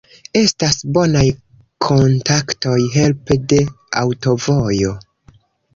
Estas 0.39 0.77
bonaj 0.95 1.25
kontaktoj 1.89 2.79
helpe 2.97 3.41
de 3.55 3.63
aŭtovojo. 4.05 5.01